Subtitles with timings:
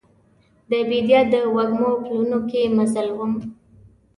[0.69, 3.33] د بیدیا د وږمو پلونو کې مزل وم